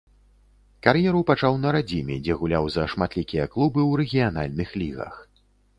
Кар'еру 0.87 1.21
пачаў 1.31 1.59
на 1.65 1.69
радзіме, 1.77 2.15
дзе 2.23 2.33
гуляў 2.41 2.65
за 2.77 2.89
шматлікія 2.95 3.45
клубы 3.53 3.81
ў 3.89 4.03
рэгіянальных 4.03 4.69
лігах. 4.83 5.13